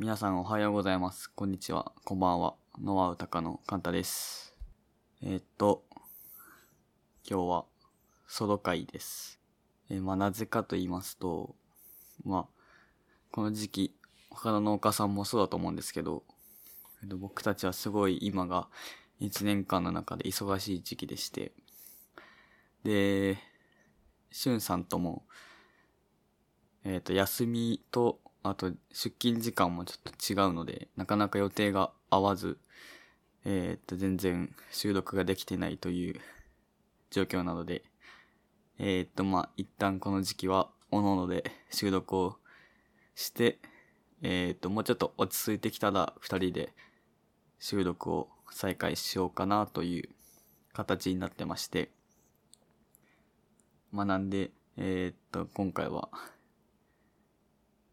[0.00, 1.30] 皆さんおはようございます。
[1.30, 1.92] こんにちは。
[2.06, 2.54] こんばんは。
[2.80, 4.56] ノアウタカのカンタです。
[5.22, 5.84] えーっと、
[7.28, 7.64] 今日は
[8.26, 9.38] ソロ会です。
[9.90, 11.54] えーまあなぜかと言いますと、
[12.24, 12.46] まあ、
[13.30, 13.94] この時期、
[14.30, 16.22] 他の農家さんもそうだと思うんですけど、
[17.02, 18.68] えっと僕たちはすごい今が
[19.20, 21.52] 1年間の中で忙しい時期でして、
[22.84, 23.36] で、
[24.30, 25.26] しゅんさんとも、
[26.84, 32.58] えっ、と、休みと、あと、出勤時間もちょっと違うので、なかなか予定が合わず、
[33.44, 36.20] えっ、と、全然収録ができてないという
[37.10, 37.82] 状況なので、
[38.78, 42.38] えっ、と、まあ、一旦この時期は、おのおので収録を
[43.14, 43.58] して、
[44.22, 46.72] えっ、と、もうちょっと落ち着いてきたら、二人で
[47.58, 50.08] 収録を再開しようかなという
[50.72, 51.90] 形になってまして、
[53.92, 56.08] まあ、なんで、えっ、と、今回は、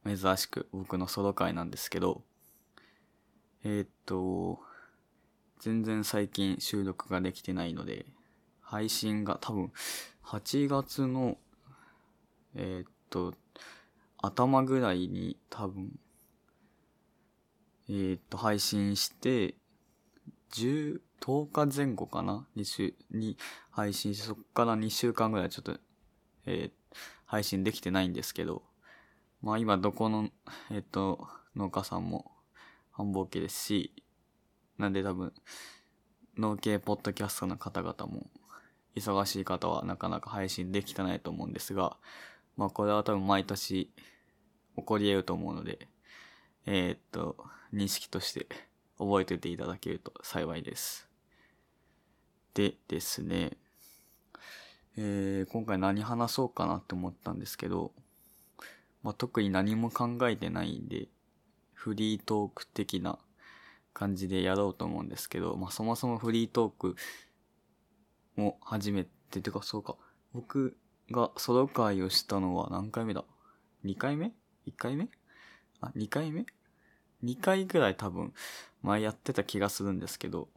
[0.08, 2.24] 珍しく僕のソロ会なんですけど、
[3.64, 4.60] えーっと、
[5.60, 8.06] 全然最近収録ができてないので、
[8.62, 9.72] 配信が多分
[10.24, 11.38] 8月の、
[12.56, 13.34] えーっと、
[14.22, 16.00] 頭ぐらいに多分、
[17.90, 19.56] えーっと、配信して、
[20.54, 23.38] 10、10日前後かな ?2 週に
[23.70, 25.78] 配信して、そっから2週間ぐらいちょっと、
[26.46, 26.78] えー
[27.28, 28.64] 配信できてないんですけど、
[29.42, 30.30] まあ今どこの、
[30.72, 32.32] えっと、農家さんも
[32.92, 33.94] 繁忙期ですし、
[34.78, 35.34] なんで多分、
[36.38, 38.28] 農系ポッドキャストの方々も、
[38.96, 41.98] 忙しい方はなかなか配信できてないと思うんですが、
[42.56, 43.92] まあこれは多分毎年
[44.76, 45.88] 起こり得ると思うので、
[46.66, 47.38] えーっと、
[47.74, 48.48] 認識として
[48.98, 51.08] 覚えておいていただけると幸いです。
[52.56, 53.52] でですね、
[54.98, 57.92] えー今回何話そうかなって思ったんですけど、
[59.08, 61.08] まあ、特に何も考えてないんで、
[61.72, 63.18] フリートーク的な
[63.94, 66.96] 感じでやろうと思うんですけど、まあ、そもそもフリートーク
[68.36, 69.96] も初めて、てかそうか、
[70.34, 70.76] 僕
[71.10, 73.24] がソロ会をしたのは何回目だ
[73.86, 74.34] ?2 回目
[74.68, 75.08] ?1 回目？
[75.80, 76.46] あ、2回目
[77.24, 78.34] ?2 回ぐらい多分
[78.82, 80.50] 前やってた気がするんですけど、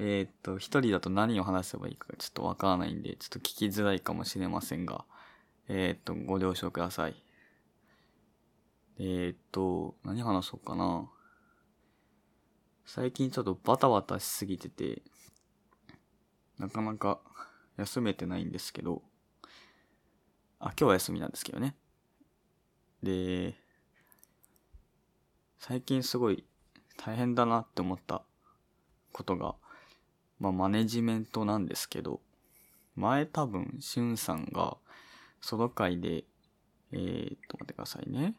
[0.00, 5.04] えーっと、一人だと何を話せばいいかちょっとわからないんで、ちょっと聞きづらいかもしれませんが、
[5.68, 7.22] えーっと、ご了承ください。
[8.98, 11.08] えーっと、何話そうかな。
[12.84, 15.02] 最近ちょっとバタバタしすぎてて、
[16.58, 17.20] なかなか
[17.76, 19.02] 休めてないんですけど、
[20.58, 21.74] あ、今日は休みなんですけどね。
[23.02, 23.54] で、
[25.58, 26.44] 最近すごい
[26.96, 28.22] 大変だなって思った
[29.12, 29.54] ことが、
[30.38, 32.20] まあマネジメントなんですけど、
[32.94, 34.76] 前多分、しゅんさんが、
[35.42, 36.24] ソロ会で、
[36.92, 38.34] えー、っと、待ってくださいね。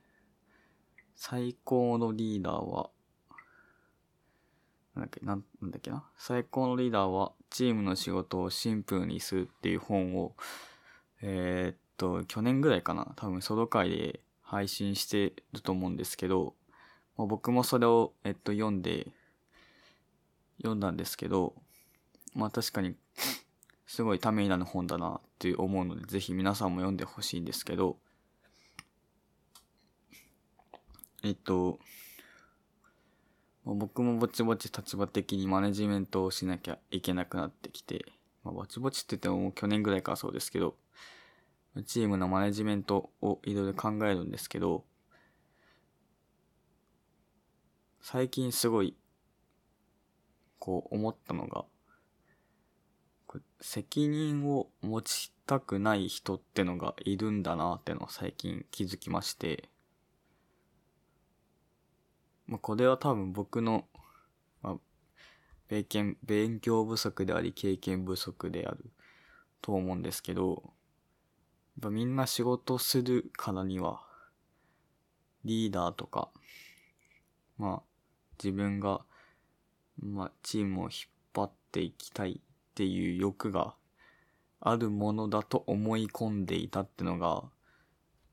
[1.16, 2.90] 最高のリーダーは、
[4.96, 6.04] なんだっけ、なんだっけな。
[6.18, 10.36] 最高のリーダーは、チームの仕事をシンプルにするっていう本を、
[11.22, 13.14] えーっと、去年ぐらいかな。
[13.16, 16.56] 多分、ソロ会で配信してると思うんですけど、
[17.18, 19.12] まあ、僕もそれを、えっと、読んで、
[20.58, 21.54] 読んだんですけど、
[22.34, 22.96] まあ確かに、
[23.94, 28.00] すごいためになる本だなって思うので、ぜひ皆さんも読んでほしいんですけど、
[31.24, 31.78] えっと、
[33.66, 38.06] 僕もぼちぼち立場的にマネジメントをしなきゃいけなくなってきて、
[38.44, 40.76] まあ、ぼちぼちって言っても去年ぐらいからそうですけど、
[41.86, 44.86] チームのマネジメントをいろいろ考えるんですけど、
[48.02, 48.96] 最近すごい、
[50.58, 51.66] こう思ったのが、
[53.62, 59.70] 責任を持ちたくない人ってのがいるんだなってのを最近気づきまして、
[62.48, 63.86] まあ、これは多分僕の、
[64.62, 64.76] まあ、
[65.68, 68.92] 勉強勉強不足であり経験不足である
[69.62, 70.70] と思うんですけど、や
[71.80, 74.02] っぱみんな仕事するからには、
[75.46, 76.30] リーダーとか、
[77.58, 77.84] まあ、
[78.42, 79.02] 自分が、
[80.00, 80.92] まあ、チームを引っ
[81.34, 82.42] 張っていきたい
[82.74, 83.76] っていう欲が
[84.60, 87.44] あるものだと思い込んでいたってのが、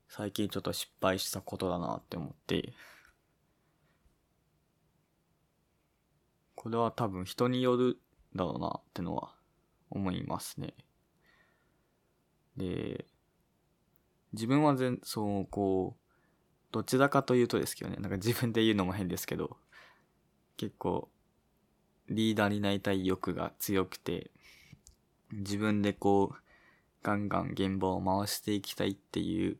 [0.08, 2.72] 最近ちょっと失敗したことだなって思って、
[6.54, 7.98] これは多分人による
[8.34, 9.34] だろうなってのは
[9.90, 10.75] 思いますね。
[12.56, 13.06] で、
[14.32, 16.00] 自分は全、そう、こう、
[16.72, 19.58] どちらかというとですけどね、なんか自分で言うのも変ですけど、
[20.56, 21.10] 結構、
[22.11, 24.31] リーダーになりたい欲が強くて、
[25.33, 26.37] 自分でこう、
[27.03, 29.59] ガンガン現場を回していきたいっていう、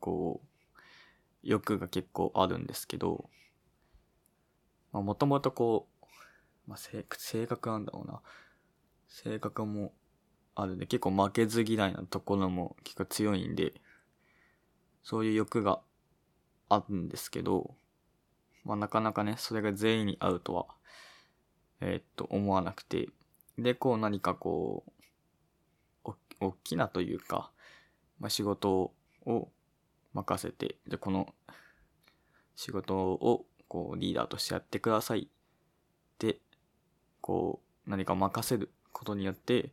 [0.00, 0.78] こう、
[1.44, 3.30] 欲が結構あるんですけど、
[4.92, 6.06] まあもともとこう、
[6.66, 8.20] まあ性性格なんだろうな。
[9.06, 9.92] 性格も
[10.56, 13.74] あるんで、結構負けず嫌いなところも結構強いんで、
[15.04, 15.80] そういう欲が
[16.68, 17.76] あるんですけど、
[18.64, 20.66] まあなかなかね、それが全員に合うとは、
[21.80, 23.08] えー、っと、思わなくて、
[23.58, 24.84] で、こう何かこ
[26.04, 27.50] う、お、大きなというか、
[28.18, 28.92] まあ仕事
[29.26, 29.48] を
[30.12, 31.34] 任せて、で、この
[32.56, 35.28] 仕事をこうリーダーとしてやってください。
[36.14, 36.38] って
[37.20, 39.72] こう何か任せることによって、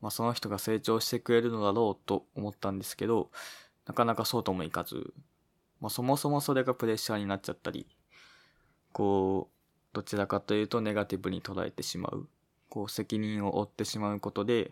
[0.00, 3.30] まあ、その人が成長してくれるのだろうと思ったんですけど
[3.86, 5.12] なかなかそうともいかず、
[5.80, 7.86] まあ、そもそもそれがプレッシャーになっちゃったり
[8.92, 12.28] こうどちらかというとネガティブに捉えてしまう。
[12.68, 14.70] こう責任を負ってしまうことで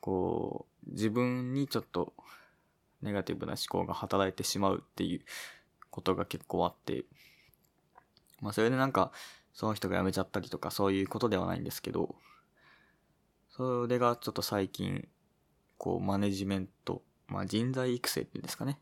[0.00, 2.12] こう自分にちょっと
[3.02, 5.20] ネガティブな思考が働いてしまうっていう
[5.90, 7.04] ことが結構あって、
[8.40, 9.12] まあそれでなんか、
[9.54, 12.16] その人が辞めちゃったりとかそういうことではないんですけど、
[13.48, 15.08] それがちょっと最近、
[15.78, 18.78] こうマネジメント、まあ人材育成っていうんですかね、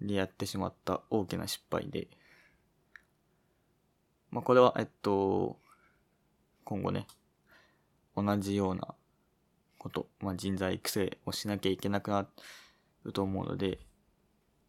[0.00, 2.08] でやってしまった大きな失敗で、
[4.34, 5.60] まあこれは、えっと、
[6.64, 7.06] 今後ね、
[8.16, 8.92] 同じような
[9.78, 12.26] こと、まあ人材育成をしなきゃいけなくな
[13.04, 13.78] ると思うので、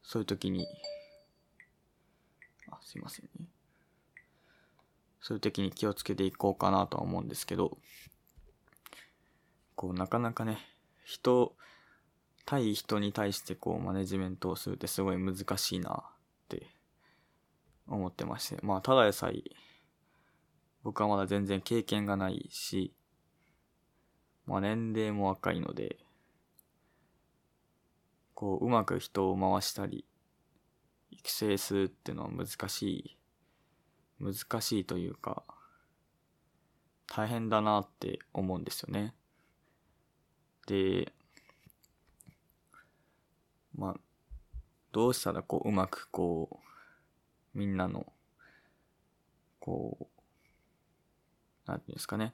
[0.04, 0.68] そういう時に、
[2.70, 3.48] あ、すいませんね。
[5.20, 7.80] そういう時に気をつけていこうかなとは思うんですけど、
[9.74, 10.60] こう、なかなかね、
[11.04, 11.56] 人、
[12.46, 16.04] 対人に対してこう、マネジメントをするってすごい難しいな
[17.88, 19.42] 思ってまして、まあ、ただでさえ、
[20.84, 22.94] 僕はまだ全然経験がないし、
[24.46, 25.98] まあ、年齢も若いので、
[28.34, 30.06] こう、うまく人を回したり、
[31.10, 33.18] 育成するっていうのは難しい、
[34.20, 35.44] 難しいというか、
[37.08, 39.16] 大変だなって思うんですよね。
[40.68, 41.14] で、
[43.76, 43.96] まあ、
[44.92, 46.65] どうしたらこう、うまくこう、
[47.56, 48.06] みんなの、
[49.60, 49.98] こ
[51.66, 52.34] う、なんていうんですかね、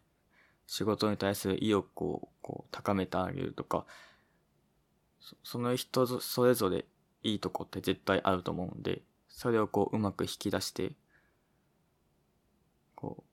[0.68, 3.86] 仕事に対する意欲をこう高めてあげるとか、
[5.44, 6.86] その人それぞれ
[7.24, 10.94] いいとこって絶対あると思うんで、それをこううまく引き出して、
[12.96, 13.24] こ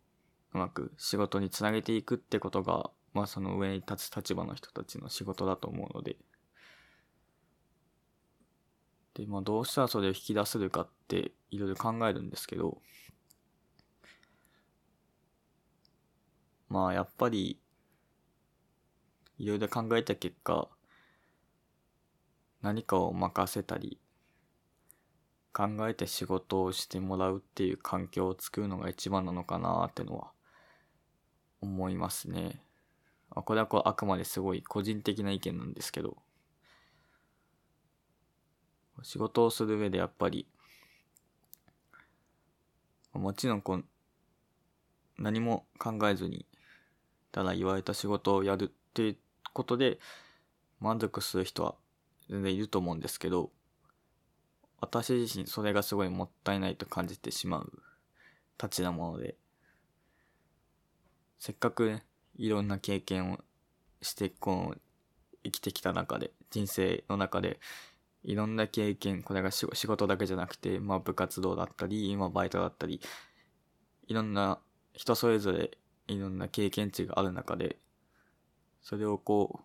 [0.52, 6.16] う、うまく仕事につなげていくってことが、まあその上に立つ立場の人たちの仕事だと思うので、
[9.18, 12.80] で、まあどうしたらそれを引き出せるかっていろいろ考えるんですけど、
[16.68, 17.58] まあやっぱり、
[19.38, 20.68] いろいろ考えた結果、
[22.62, 23.98] 何かを任せたり、
[25.52, 30.30] 考えて仕事をしてもらうっていう環境を作るのが一番なのかなってのは
[31.60, 32.62] 思いますね。
[33.30, 36.16] これはこうあくまですごい個人的な意見なんですけど、
[39.02, 40.46] 仕事をする上でやっぱり、
[43.12, 43.84] もちろんこう、
[45.18, 46.46] 何も考えずに、
[47.32, 49.16] ただ言われた仕事をやるっていう
[49.52, 49.98] ことで
[50.80, 51.74] 満足する人は
[52.30, 53.50] 全然いると思うんですけど、
[54.80, 57.82] 私自身それがすごいもったいないと感じてしまう
[58.56, 59.36] たちなもので、
[61.38, 62.04] せっかくね、
[62.36, 63.38] いろんな経験を
[64.02, 64.80] して、こう、
[65.44, 67.60] 生きてきた中で、人生の中で、
[68.28, 73.00] いろんな経験、これが仕事だけじゃなくて、まあ部活動だったり、今バイトだったり、
[74.06, 74.60] いろんな
[74.92, 77.78] 人それぞれいろんな経験値がある中で、
[78.82, 79.64] それをこ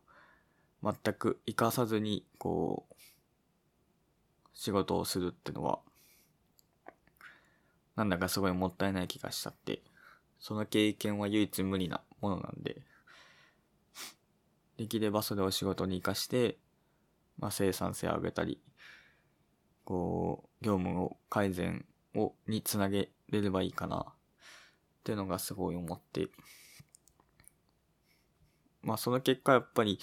[0.82, 2.96] う、全く活かさずに、こう、
[4.53, 5.79] 仕事をするってのは、
[7.98, 9.84] なんだかすごいもったいない気がしちゃって、
[10.39, 12.82] その経験は唯一無二なものなんで、
[14.77, 16.60] できればそれを仕事に活かして、
[17.38, 18.62] まあ、生産性を上げたり、
[19.86, 21.86] こう、業務を改善
[22.16, 24.13] を、につなげれればいいかな、っ
[25.04, 26.30] ていうのがすごい思って、
[28.82, 30.00] まあその結果やっぱり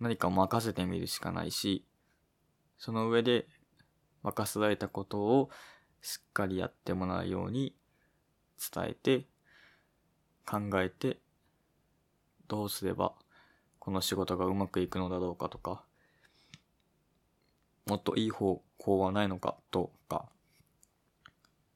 [0.00, 1.86] 何か任せてみるしかないし、
[2.78, 3.46] その上で
[4.22, 5.50] 任せられたことを
[6.00, 7.74] しっかりやってもらうように
[8.72, 9.26] 伝えて、
[10.46, 11.18] 考えて、
[12.46, 13.14] どうすれば
[13.78, 15.84] この仕事がうまくいくのだろうかとか、
[17.88, 20.28] もっといい方法はないのかとか、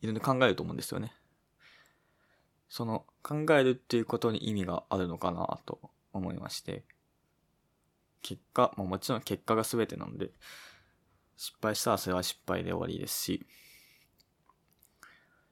[0.01, 1.15] いろいろ考えると思うんですよね。
[2.69, 5.81] その考えるっていうことに意味があるのかなと
[6.13, 6.85] 思いまして。
[8.23, 10.31] 結果、ま、もちろん結果が全てなので、
[11.37, 13.47] 失敗したらそれは失敗で終わりですし、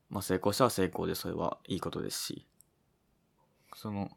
[0.08, 2.46] まあ成功したら成功でそれはいいことですし、
[3.74, 4.10] その、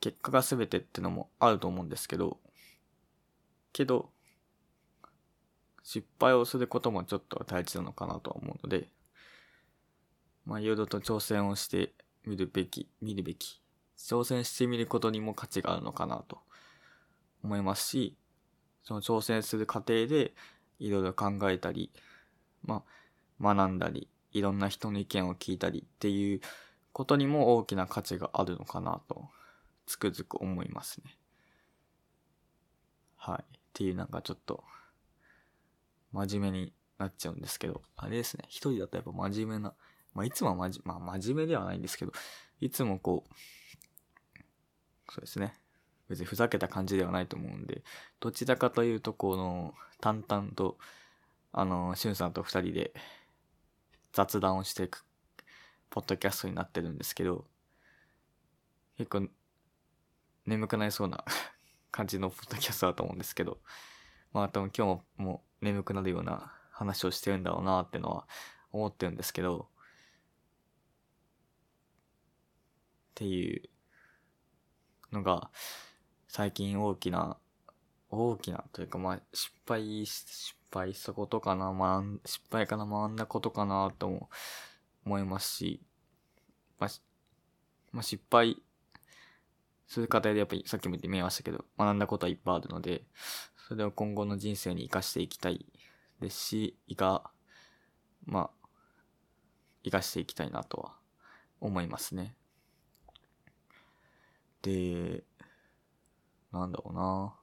[0.00, 2.38] 結果が全てってのもあると思うんですけど、
[3.72, 4.10] けど、
[5.86, 8.88] 失敗をすることもちょっと大事なのかなとは思うので、
[10.44, 13.62] まあ、いろいろと挑戦をしてみるべき、見るべき、
[13.96, 16.40] 挑戦してみることにも価値があるのかなと
[17.44, 18.16] 思いますし、
[18.82, 20.34] その挑戦する過程で
[20.80, 21.92] いろいろ考えたり、
[22.64, 22.82] ま
[23.40, 26.40] あ、学んだり、いろんな人の意見を聞いたりっていう
[26.92, 29.28] ことにも大きな価値があるのかなと、
[29.86, 31.16] つくづく思いますね。
[33.14, 33.44] はい。
[33.56, 34.64] っていうなんかちょっと、
[36.16, 38.44] 真面目になっちゃうんですけど、あれですね。
[38.48, 39.74] 一人だとやっぱ真面目な、
[40.14, 42.12] まあいつもまじ、まあ真面目ではないんですけど、
[42.60, 43.34] いつもこう、
[45.12, 45.54] そうですね。
[46.08, 47.82] 別にふざけた感じではないと思うんで、
[48.20, 50.78] どちらかというと、この、淡々と、
[51.52, 52.94] あの、しゅんさんと二人で
[54.12, 55.04] 雑談をしていく、
[55.90, 57.46] ポッドキャストになってるんですけど、
[58.96, 59.28] 結構、
[60.46, 61.24] 眠くなりそうな
[61.90, 63.58] 感じのポッドキャストだと思うんですけど、
[64.32, 68.26] まあ多分今日ももう眠くなるような話をしてるんだろうなってのは
[68.72, 69.68] 思ってるんですけど、
[73.12, 73.68] っていう
[75.12, 75.50] のが
[76.28, 77.38] 最近大きな、
[78.10, 84.28] 大きなというかまあ失敗、失敗したことかな、まあ失敗かな、学んだことかなとも
[85.06, 85.80] 思いますし、
[86.78, 86.90] まあ、
[87.92, 88.62] まあ、失敗
[89.86, 93.04] する過程でやっぱりさっきも言ってみましたけど、学んだことはいっぱいあるので、
[93.66, 95.66] それを今後の人生に活かしていきたい
[96.20, 97.32] ですし、いか、
[98.24, 98.68] まあ、
[99.82, 100.94] 活かしていきたいなとは
[101.60, 102.36] 思いますね。
[104.62, 105.24] で、
[106.52, 107.34] なんだろうな。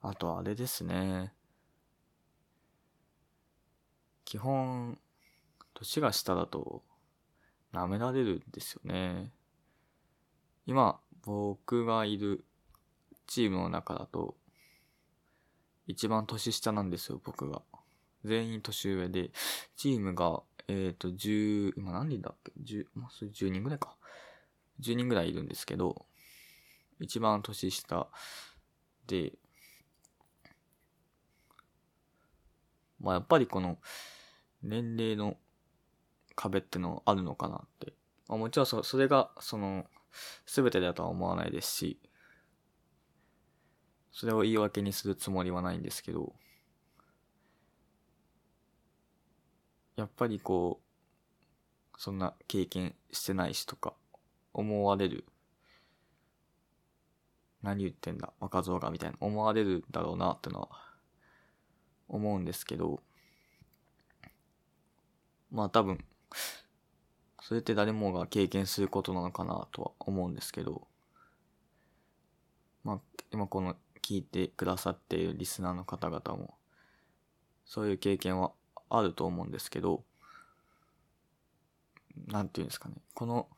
[0.00, 1.34] あとあれですね。
[4.24, 4.98] 基本、
[5.74, 6.82] 年が下だと、
[7.74, 9.30] 舐められるんですよね。
[10.66, 12.44] 今、僕がいる
[13.26, 14.36] チームの中だと、
[15.86, 17.62] 一番年下なんですよ、僕が。
[18.24, 19.30] 全員年上で、
[19.76, 23.96] チームが、えっ、ー、と、10、今何人だっけ ?10、まあ、それ10人ぐらいか。
[24.80, 26.06] 10人ぐらいいるんですけど、
[27.00, 28.08] 一番年下
[29.06, 29.32] で、
[33.00, 33.78] まあやっぱりこの
[34.62, 35.36] 年齢の
[36.36, 37.92] 壁ってのあるのかなって。
[38.28, 39.86] まあ、もちろんそそれがその
[40.46, 42.00] 全てだとは思わないですし、
[44.10, 46.34] それを言い訳にするつもりはないんですけど、
[49.96, 53.94] やっぱりこう、そんな経験してないしとか、
[54.52, 55.24] 思われる。
[57.62, 60.68] 何言ってんだ、若造がみたいな思われるだろうなってのは
[62.08, 63.00] 思うんですけど、
[65.50, 66.04] まあ多分、
[67.42, 70.86] それって誰もが経験することなのかなとは思うんですけど、
[72.84, 73.00] まあ
[73.32, 76.54] 今この聞いてくださっているリスナーの方々も、
[77.66, 78.52] そういう経験は
[78.88, 80.04] あると思うんですけど、
[82.28, 83.48] なんていうんですかね、この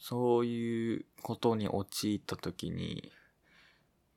[0.00, 3.12] そういうことに陥った時に、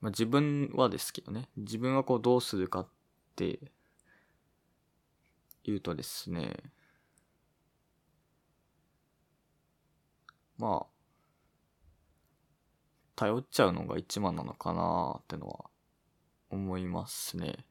[0.01, 2.87] まあ、自分はですけどね、自分はこうどうするかっ
[3.35, 3.59] て
[5.63, 6.55] 言うとですね、
[10.57, 10.95] まあ、
[13.15, 15.65] 頼っちゃうのが一番なのかなってのは
[16.49, 17.65] 思いますね。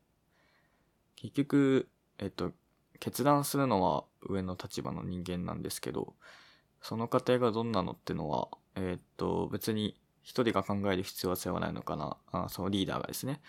[1.16, 1.88] 結局、
[2.18, 2.52] えっと、
[3.00, 6.14] 決断するのは上の立場の人間なんですけど、
[6.80, 12.16] その過程がどんなのってのは、え、っと、別に一人が考える必要性はないのかな。
[12.32, 13.40] あそのリーダーがですね。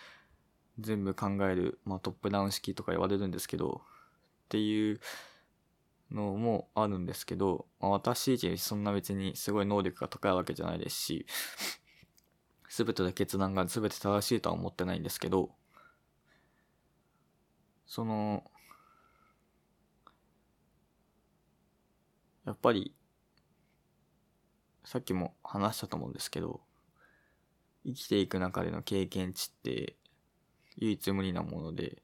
[0.78, 3.82] 全部考える、まあ、トップダウン式とか言われるんですけど、
[4.44, 5.00] っていう
[6.10, 11.26] のもあるんですけど、まあ、私自身そんな別にすごい能力が高いわけじゃないですし、
[12.68, 15.50] すべての決断がすべて正しいとは思ってないんですけど、
[17.86, 18.44] その、
[22.44, 22.94] やっぱり
[24.84, 26.60] さっきも話したと思うんですけど、
[27.84, 29.96] 生きていく中での経験値って
[30.76, 32.02] 唯一無二なもので、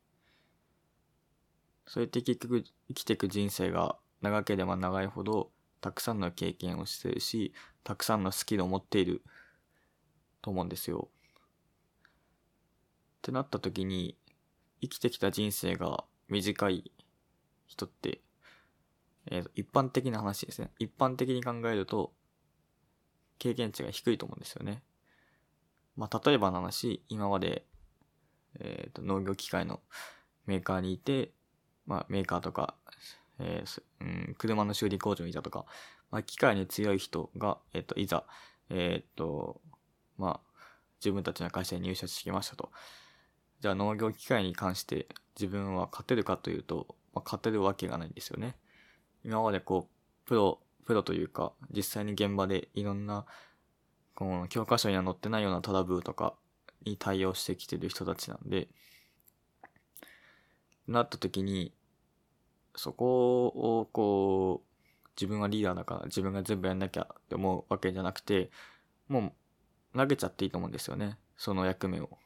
[1.93, 5.51] そうやって結局生きていく人生が長ければ長いほど
[5.83, 7.53] たくさんの経験をしてるし、
[7.85, 9.21] たくさんのスキルを持っている
[10.41, 11.11] と思うんですよ。
[11.99, 12.07] っ
[13.21, 14.17] てなった時に、
[14.81, 16.91] 生きてきた人生が短い
[17.67, 18.23] 人って、
[19.31, 20.71] えー、一般的な話ですね。
[20.79, 22.15] 一般的に考えると、
[23.39, 24.83] 経験値が低いと思うんですよね。
[25.97, 27.67] まあ、例えばの話、今まで、
[28.61, 29.83] えっ、と、農業機械の
[30.47, 31.33] メーカーにいて、
[31.87, 32.75] まあ、メーカーとか、
[33.39, 35.65] えーうん、車の修理工場にいたとか、
[36.11, 38.25] まあ、機械に強い人が、えっ、と、いざ、
[38.71, 39.61] えっ、と、
[40.19, 40.53] まあ、
[41.01, 42.71] 自分たちの会社に入社してきましたと。
[43.61, 45.07] じゃあ農業機械に関して
[45.39, 48.57] 自分は勝てるかというと、まあ、勝てるわけがないんですよね。
[49.25, 53.25] 今までこう、プロ、プロというか、実際に現場でいろんな、
[54.15, 56.35] この教科書には載ってないようなトラブルとか
[56.85, 58.69] に対応してきてる人たちなんで、
[60.87, 61.73] なった時に、
[62.77, 68.51] そこをこう、自分はリーダーだから自分が全部やんなきゃって思うわけじゃなくて、
[69.09, 69.35] も
[69.95, 71.19] う投げちゃっていいと思うんですよね。
[71.37, 72.19] その役目を。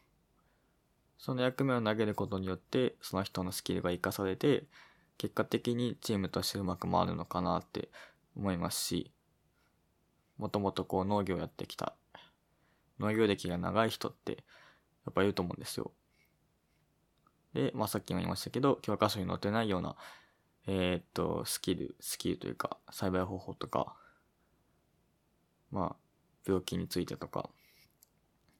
[1.19, 4.65] その役目を投げることによって、その人のスキルが活かされて、
[5.19, 7.89] 結果的にチームとしてうまく回るのかなって
[8.37, 9.13] 思いますし、
[10.37, 11.97] もともとこう農業やってきた、
[13.01, 14.45] 農業歴が長い人って、
[15.07, 15.93] やっぱいると思うんですよ。
[17.57, 19.97] で、まあさっきも言いましたけど、教科書に載ってないような、
[20.67, 23.97] えー、っと、スキル、スキルというか、栽培方法とか、
[25.71, 25.97] まあ、
[26.47, 27.49] 病気についてとか、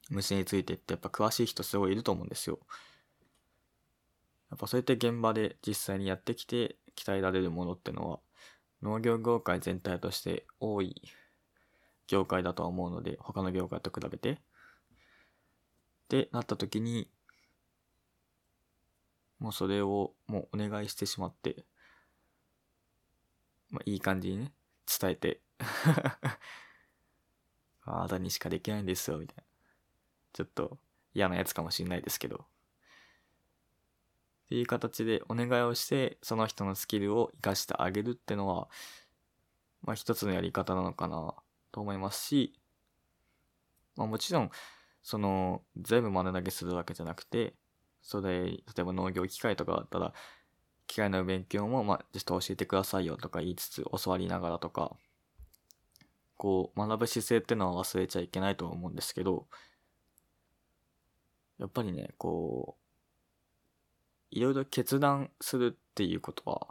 [0.09, 2.59] 虫についてってやっぱ詳しい人すごいいると思うんですよ。
[4.51, 8.21] やっぱそうやって現場で実際にやってきて鍛えられるものってのは
[8.81, 11.03] 農業業界全体として多い
[12.07, 14.33] 業界だとは思うので他の業界と比べて。
[14.33, 17.09] ってなった時に
[19.39, 21.65] もうそれをもうお願いしてしまって
[23.71, 24.53] まあいい感じにね
[25.01, 25.41] 伝えて
[27.87, 29.43] あなたにしかできないんですよみたいな。
[30.33, 30.79] ちょっと
[31.15, 32.37] 嫌なやつかもしんないですけど。
[32.37, 32.39] っ
[34.49, 38.69] ていう形でお願いをして、その人のスキルを活かしてあげるってのは、
[39.83, 41.35] まあ一つのやり方なのかな
[41.73, 42.59] と思いますし、
[43.97, 44.51] まあもちろん、
[45.03, 47.55] その、全部丸投げするわけじゃなくて、
[48.07, 50.15] それ、例えば農業機械とかだったら、
[50.87, 54.97] 機械の勉強も、まあ、ちょっと教えてくださいよとか言いつつ、教わりながらとか、
[56.37, 59.49] こう、学ぶ姿勢ってのは忘れちゃいけないと思うんですけど、
[61.59, 62.83] やっぱりね、こう、
[64.31, 66.69] いろいろ決断するっていうことは、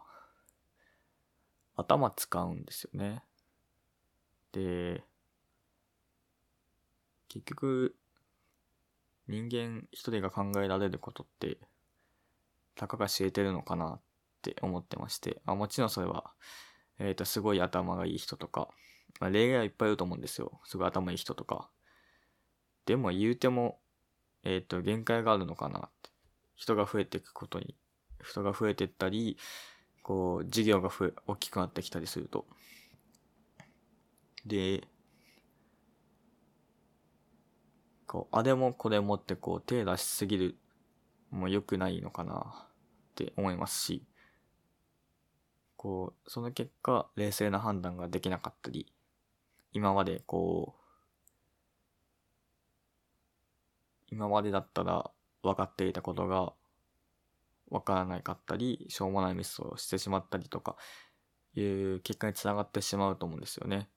[1.75, 3.23] 頭使うんですよね。
[4.53, 5.03] で、
[7.27, 7.95] 結局、
[9.27, 11.57] 人間一人が考えられることって、
[12.75, 14.01] たかが知れてるのかなっ
[14.41, 16.33] て思ってまして、あもちろんそれは、
[16.99, 18.69] えっ、ー、と、すごい頭がいい人とか、
[19.19, 20.59] まあ、例外はいっぱいいると思うんですよ。
[20.65, 21.69] すごい頭いい人とか。
[22.85, 23.79] でも言うても、
[24.43, 26.11] えっ、ー、と、限界があるのかなって。
[26.55, 27.75] 人が増えていくことに、
[28.23, 29.37] 人が増えていったり、
[30.03, 32.45] こう、事業が増え、大きくなってきたりすると。
[34.45, 34.87] で、
[38.15, 40.57] こう、あれもこれもってこう、手出しすぎる
[41.31, 44.05] も良くないのかなって思いますし、
[45.75, 48.93] こう、その結果、冷静な判断ができなかったり、
[49.73, 50.81] 今までこう、
[54.07, 55.11] 今までだったら
[55.43, 56.53] 分かっていたことが
[57.69, 60.77] 分からないかったり、しょうもないミスをしてしまったりとか、
[61.53, 63.89] いう結果につながってしまうと思うんですよね。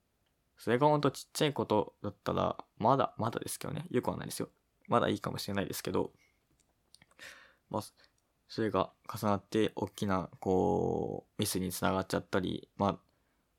[0.58, 3.86] それがほんとちっちゃいことだったら、まだ、まだですけどね。
[3.90, 4.48] よくはないですよ。
[4.88, 6.12] まだいいかもしれないですけど、
[7.70, 7.82] まあ、
[8.48, 12.98] それが重なって、大きな、こう、ミスにつながっちゃったり、まあ、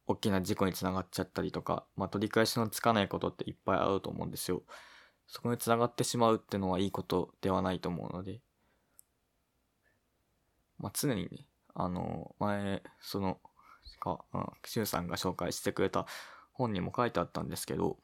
[0.07, 4.63] 大きな事故につながっちゃったりとか、まあ、取り返しのつかないことっていっぱいあると思うんですよ。
[5.27, 8.41] そこにつながってしまうってのはいいことではないと思うので、
[10.79, 13.39] まあ、常にね、あの、前、その、
[13.99, 16.07] か、うん、シュンさんが紹介してくれた
[16.59, 17.97] 本にも書いてあったんですけど、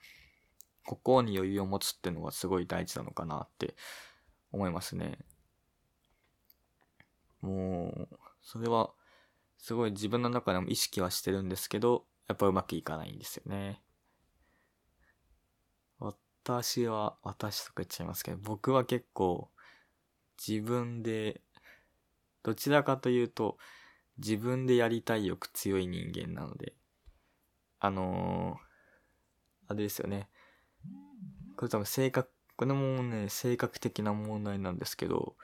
[0.85, 3.75] 心に余裕を持つってのがすごい大事なのかなって
[4.51, 5.19] 思いますね。
[7.41, 8.91] もう、それは、
[9.57, 13.81] すごい自分の中でも意識はしてるんですけど、やっぱうまくいかないんですよね。
[15.99, 19.49] 私は、私とか言っちゃいますけど、僕は結構、
[20.47, 21.41] 自分で、
[22.43, 23.57] どちらかというと、
[24.17, 26.73] 自分でやりたい欲強い人間なので、
[27.85, 30.27] あのー、あれですよね。
[31.55, 35.35] これ多分性格、これもね、性格的な問題なんですけど、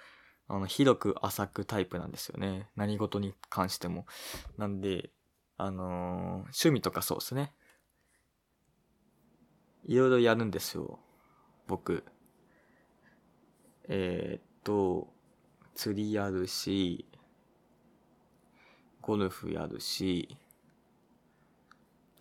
[0.47, 2.67] あの、広く浅くタイプなんですよね。
[2.75, 4.07] 何事に関しても。
[4.57, 5.11] なんで、
[5.57, 7.53] あのー、趣味とかそうですね。
[9.83, 10.99] いろいろやるんですよ。
[11.67, 12.03] 僕。
[13.87, 15.13] えー、っと、
[15.75, 17.05] 釣りやるし、
[18.99, 20.37] ゴルフやるし、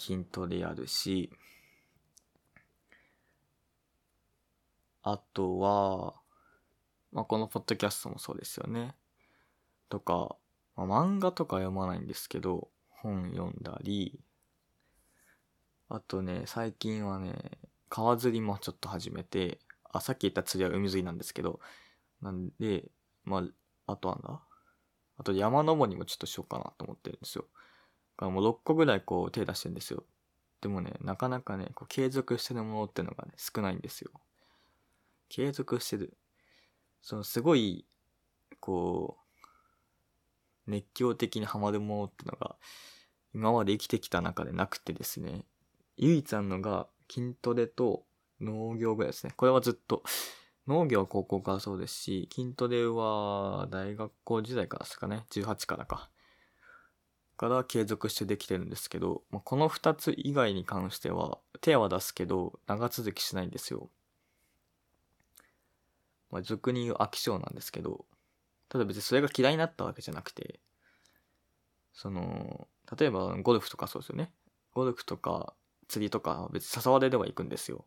[0.01, 1.31] 筋トレやるし、
[5.03, 6.15] あとは、
[7.13, 8.95] まあ、このポッドキャストもそうですよね。
[9.89, 10.37] とか、
[10.77, 14.21] まあ、漫画とか読まないんですけど、本読んだり、
[15.89, 17.59] あとね、最近はね、
[17.89, 19.59] 川釣りもちょっと始めて、
[19.93, 21.61] あ、さっき言った釣りは海釣りなんですけど、
[22.23, 22.85] なんで、
[23.25, 23.39] ま
[23.87, 24.41] あ、あとなんだ？
[25.19, 27.47] あと山登りもちょっとしようかなと思ってるんですよ。
[28.21, 30.05] からもう6個ぐらいこう手出してんですよ。
[30.61, 34.11] でもね、なかなかね、こう継続してるものってのがね、少ないんですよ。
[35.31, 36.17] 継続してる。
[37.01, 37.87] そのすごい、
[38.61, 39.17] こ
[40.67, 42.57] う、熱狂的にハマるものってのが、
[43.35, 45.47] 今まで生きてきた中でなくてですね、
[45.97, 48.05] 唯一あるのが筋トレと
[48.41, 49.33] 農業ぐらいですね。
[49.37, 50.03] これはずっと、
[50.67, 55.25] 農業は高校からそうですし、筋トレは大学校時代からですかね。
[55.31, 56.10] 18からか。
[57.41, 63.89] から継続してできてるんですけど、まあ、この2つ以外に関しては、手は出すけど、長続きしないんですよ。
[66.31, 68.05] まあ、俗に言う飽き性なんですけど、
[68.69, 70.61] ただ別にそれが嫌いになったわけじゃなくて、
[71.95, 74.31] その、例えばゴルフとかそうですよね。
[74.75, 75.55] ゴルフとか
[75.89, 77.87] 釣りとか別に誘われれば行くんですよ。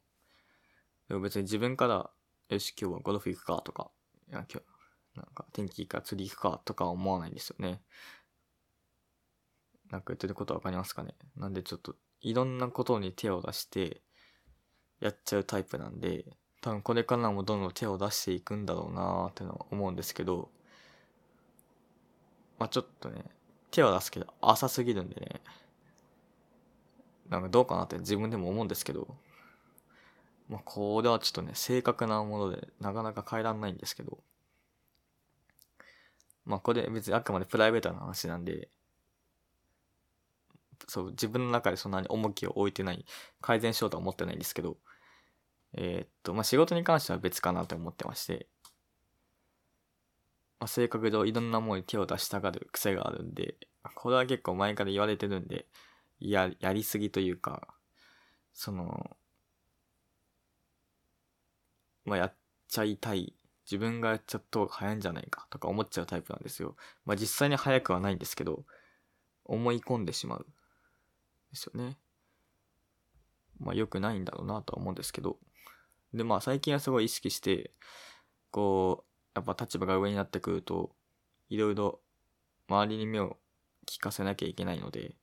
[1.10, 2.10] でも別に自分から、
[2.50, 3.92] よし、今日はゴルフ行くかとか、
[4.32, 4.64] いや今
[5.16, 7.84] 日、なんか天気いいから釣り行くかとか思わないんですよね。
[9.94, 11.14] なんか言ってることわかりますかね？
[11.38, 14.02] なんでちょっといろんなことに手を出して
[15.00, 16.26] やっちゃうタイプなんで、
[16.62, 20.50] 多分これからもどんどん手を出していくんだろうなーってのは思うんですけど、
[22.58, 23.24] まあちょっとね、
[23.70, 25.42] 手を出すけど浅すぎるんでね、
[27.30, 29.16] なんかどうかなって自分でも思うんですけど、
[30.50, 34.18] まあ、これはちょっとね、正確なもので、なかなか変えらんないんですけど、
[36.46, 38.70] まあ、これ別にあくまでプライベートな話なんで、
[40.88, 43.06] そう、自分の中でそんなに重きを置いてない、
[43.42, 44.78] 改善しようとは思ってないんですけど、
[45.74, 48.48] えー、っと、まあ、仕事に関しては別かなと思ってまして、
[50.60, 53.56] まあ、性格上いろんなものに手を出したがる癖があるんで、
[53.96, 55.66] これは結構前から言われてるんで、
[56.20, 57.68] や、やりすぎというか、
[58.54, 59.18] その、
[62.06, 62.34] まあ、やっ
[62.68, 63.34] ちゃいたい。
[63.66, 66.76] 自分がやっちゃった方が早いんじゃないかとか思っちゃうタイプなんですよ。
[67.06, 68.66] まあ実際に早くはないんですけど、
[69.46, 70.46] 思い込んでしまう。
[71.54, 71.98] ですよね。
[73.60, 75.38] まあ良くないんだろうなとは思うんですけど。
[76.14, 77.72] でまあ最近はすごい意識して、
[78.52, 80.92] こう、やっぱ立場が上になってくると、
[81.50, 82.00] いろいろ
[82.68, 83.38] 周りに目を
[83.88, 85.16] 聞かせなきゃいけないので、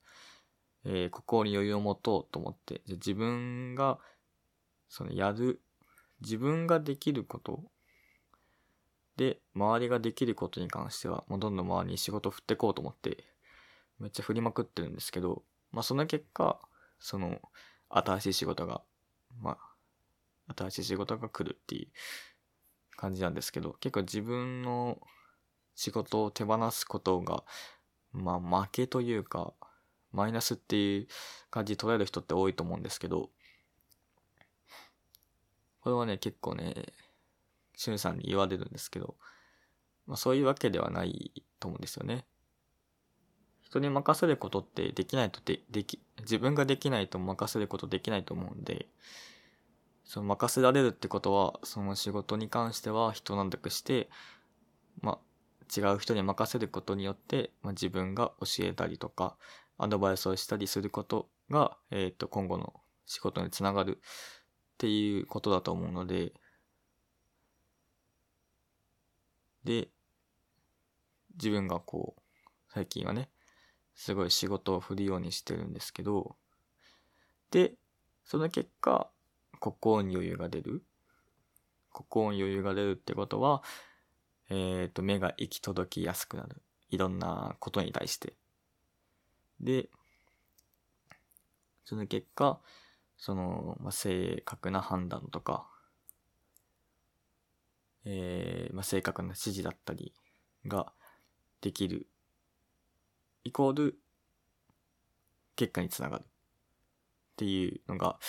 [0.83, 3.99] えー、心に余裕を持とうと思って、じゃ自分が、
[4.89, 5.61] そのやる、
[6.21, 7.63] 自分ができること
[9.15, 13.23] で、周りができることに関しては、もうどんどん周りに仕事を振ってこうと思って、
[13.99, 16.59] めっちゃ振りまくってるんですけど、まあその結果、
[16.99, 17.41] その、
[17.89, 18.81] 新しい仕事が、
[19.41, 19.57] ま
[20.47, 21.87] あ、新しい仕事が来るっていう
[22.95, 24.99] 感じなんですけど、結構自分の
[25.75, 27.43] 仕事を手放すことが、
[28.13, 29.53] まあ負けというか、
[30.11, 31.07] マイナスっていう
[31.49, 33.29] 感じで捉える人って多いと思うんですけど、
[35.81, 36.93] これはね、結構ね、
[37.75, 39.15] しゅんさんに言われるんですけど、
[40.05, 42.25] まあそういうわけではないと思うんですよね。
[43.71, 48.87] 人に任せることってできないとで、でき、自分ができないと任せることできないと思うんで、
[50.03, 54.09] その任せられるってことは、その仕事に関しては人なんだくして、
[54.99, 59.37] まあ、違う人に任せることによって、まあ、自分が教えたりとか、
[59.77, 62.73] アドバイスをしたりすることが、えっ、ー、と、今後の
[63.05, 64.01] 仕事につながるっ
[64.79, 66.33] ていうことだと思うので、
[69.63, 69.87] で、
[71.35, 72.21] 自分がこう、
[72.73, 73.29] 最近はね、
[74.01, 76.35] すごい仕事を振るようにしてるんですけど、
[77.51, 77.73] で、
[78.25, 79.11] その結果、
[79.59, 80.83] 心に余裕が出る。
[81.91, 83.61] 心に余裕が出るってことは、
[84.49, 86.63] えっ、ー、と、目が行き届きやすくなる。
[86.89, 88.33] いろんなことに対して。
[89.59, 89.87] で、
[91.85, 92.59] その結果、
[93.17, 95.67] その、まあ、正確な判断とか、
[98.05, 100.11] えー、まあ、正確な指示だったり
[100.65, 100.91] が
[101.61, 102.07] できる、
[103.43, 103.99] イコール、
[105.55, 106.25] 結果につながるっ
[107.37, 108.19] ていうのが、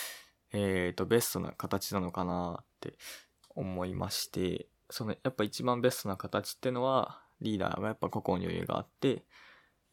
[0.52, 2.94] えっ、ー、と、ベストな形なのかなって
[3.50, 9.24] 思いまして、その、やっぱ一番ベストな形ってのは、リーダーがやっぱ個々に余裕があって、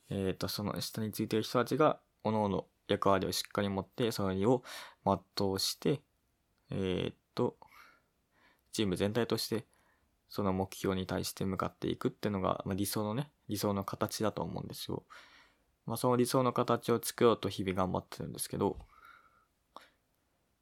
[0.09, 4.63] えっ、ー、と、その下についてる人たちが、各々役割をしっかり持って、それを
[5.05, 6.01] 全うして、
[6.71, 7.57] えー、っと、
[8.71, 9.65] チーム全体として、
[10.29, 15.03] その目標に対して向かっていくっていうのが、まあ、理想のね、理想の形だと思うんですよ。
[15.85, 18.77] まあ、その理想の形を作ろうと日々頑張ってるんですけど、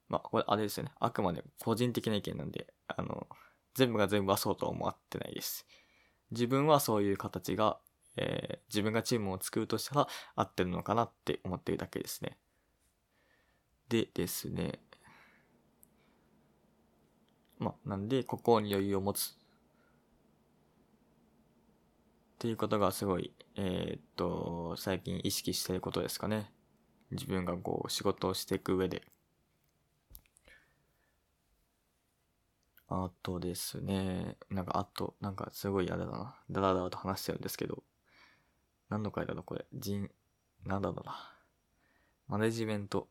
[0.08, 0.92] まあ、これあれですよね。
[0.98, 3.28] あくまで個人的な意見なんで、あの、
[3.74, 5.66] 全部が全部はそうとは思ってないです。
[6.30, 7.78] 自分はそういう形が、
[8.16, 12.38] えー、自分がチームを作るとしたら合ってるのかなって思ってるだけですね。
[13.88, 14.80] でですね。
[17.58, 19.37] まあ、なんで、ここに余裕を持つ。
[22.38, 26.52] っていうことがすごい、えー、っと、最近意識してることですかね。
[27.10, 29.02] 自分がこう、仕事をしていく上で。
[32.86, 36.36] あとですね、なんかあと、なんかすごい嫌だな。
[36.48, 37.82] だらだらと話してるんですけど、
[38.88, 39.66] 何の回だろうこれ。
[39.72, 40.08] 人、
[40.64, 41.34] なんだろうな。
[42.28, 43.08] マネジメント。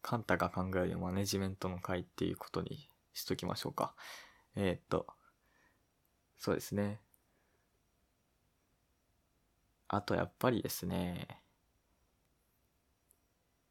[0.00, 3.94] カンタが考えるマネジメントの回っていうことにしときましょうか。
[4.56, 5.06] えー、っと、
[6.38, 7.03] そうですね。
[9.96, 11.28] あとやっぱりですね、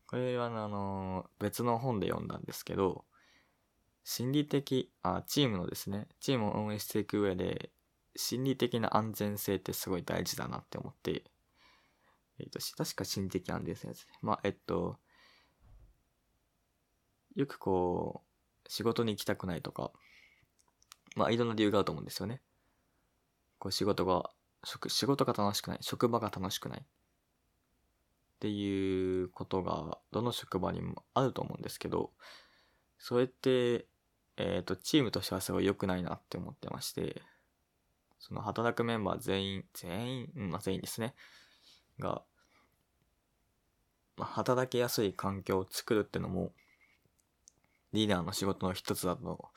[0.08, 3.06] これはあの、別の本で読んだんですけど、
[4.04, 7.72] 心理的、あ、チームのですね、チームを運営していく上で、
[8.16, 11.24] 心理的な安全性ってすごい大事だなって思って、
[12.40, 14.14] えっ、と、確か心理的安全性ですね。
[14.22, 15.00] まあ、えっと、
[17.36, 18.24] よくこ
[18.66, 19.92] う、仕事に行きたくないとか、
[21.16, 22.42] まあ、いろんな理由があると思うんですよね。
[23.58, 24.30] こう、仕事が、
[24.64, 26.80] 職、仕事が楽しくない、職場が楽しくない。
[26.82, 26.86] っ
[28.40, 32.12] ていうことが、どの職場にもあると思うんですけど、
[32.98, 33.86] それって、
[34.38, 37.22] えっ、ー、と、チームとしてはすごい良くないなって思ってまして、
[38.20, 41.14] その働くメンバー全員、全員、うん、まあ全員ですね、
[42.00, 42.24] が、
[44.18, 46.54] まあ、働きやすい環境を作るってのも、
[47.92, 49.52] リーダーの仕事の一つだと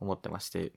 [0.00, 0.72] 思ってまして、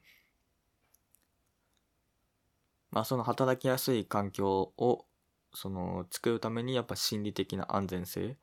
[2.97, 5.05] まあその働きやすい環境を、
[5.53, 8.37] その作るためにやっぱ心理的な安全性、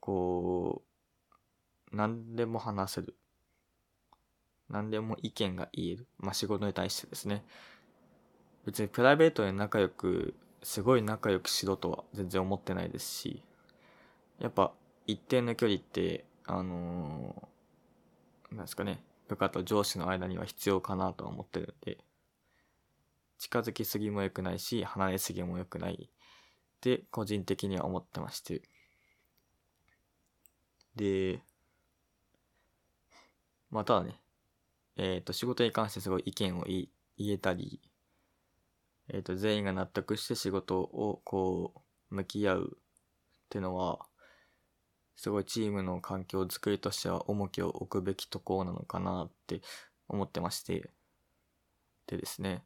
[0.00, 0.82] こ
[1.92, 3.14] う、何でも話せる。
[4.68, 6.08] 何でも意見が言える。
[6.18, 7.44] まあ、仕事に対してですね。
[8.66, 13.40] 別にプライベートで仲良く、すごい仲良くしろとは全然思ってないですし、
[14.40, 14.72] やっぱ
[15.06, 21.98] 一定の距離って、あのー、なんですかね、部下と上司の間には必要かなとは思ってるんで、
[23.40, 28.60] 近づきすぎも良くないし、離れすぎも良くないって個人的には思ってまして。
[30.94, 31.40] で、
[33.70, 34.20] まあ、ただね、
[34.96, 37.80] えっ、ー、と、仕事に関してすごい意見を言えたり、
[39.08, 41.72] えっ、ー、と、全員が納得して仕事をこ
[42.10, 42.78] う、向き合うっ
[43.48, 44.06] てのは、
[45.16, 49.62] すごいチームの環境づくりとしては重きを置くべきところなのかなって
[50.08, 50.90] 思ってまして、
[52.06, 52.64] でですね、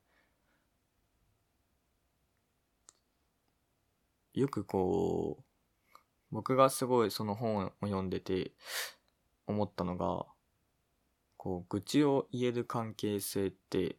[4.35, 5.95] よくこう、
[6.31, 8.53] 僕がすごいその本を読んでて
[9.47, 10.27] 思ったのが、
[11.37, 13.97] こう、愚痴を言える関係性って、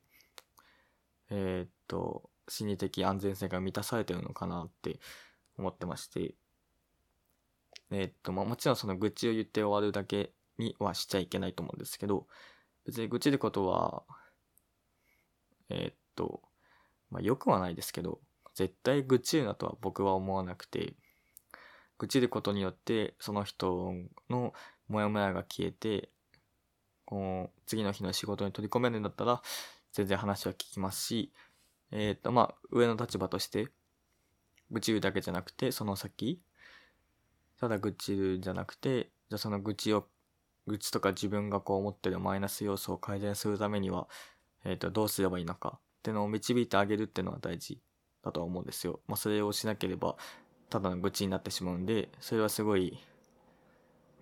[1.29, 4.99] えー、っと、心理的安全性が満たされてるのかなって
[5.57, 6.35] 思ってまして、
[7.91, 12.27] えー、っと、まあ、もちろんその愚痴を言って終わるだけにはしちゃいけないと思うんですけど、
[12.85, 14.03] 別に愚痴ることは、
[15.69, 16.41] えー、っと、
[17.09, 18.19] まあ、良くはないですけど、
[18.55, 20.95] 絶対愚痴るなとは僕は思わなくて、
[21.97, 23.93] 愚痴ることによってその人
[24.29, 24.53] の
[24.87, 26.09] モヤモヤが消えて、
[27.05, 29.41] こう、次の日の仕事に取り込めるんだったら、
[29.93, 31.31] 全然話は聞きますし、
[31.91, 33.67] えっ、ー、と、まあ、上の立場として、
[34.71, 36.41] 愚痴るだけじゃなくて、その先、
[37.59, 40.07] ただ愚痴るじゃなくて、じゃあその愚痴を、
[40.67, 44.07] 愚痴とか自分がこう思ってるマイナス要素を改善するためには、
[44.63, 47.79] えっ、ー、と、どうすればいいのかっていうのを導いてあげるっていうのは大事。
[48.25, 48.99] だとは思うんですよ。
[49.07, 50.17] まあ、それをしなければ、
[50.69, 52.97] ただの愚痴になってしまうんで、それはすごい、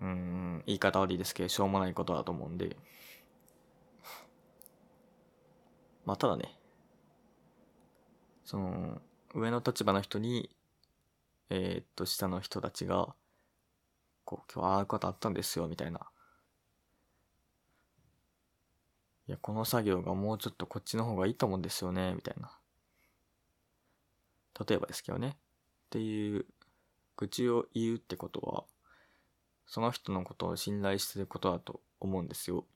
[0.00, 2.76] うん、言い方悪いですけど、しょうもないことだと思うんで。
[6.04, 6.54] まあ、ただね、
[8.44, 9.00] その、
[9.34, 10.54] 上の立場の人に、
[11.48, 13.14] えー、っと、下の人たちが、
[14.26, 16.00] こう、今日ああいうことあったんですよ、みたいな。
[19.26, 22.58] いや、この作業がもうちょっとこっちの方がいいと思うんですよね、みたいな。
[24.66, 25.28] 例えばですけどね。
[25.28, 26.46] っていう、
[27.16, 28.64] 愚痴を言うってことは、
[29.66, 32.66] その人のことを信頼してることだと思うんですよ。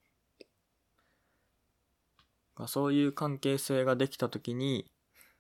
[2.67, 4.91] そういう関係性ができたときに、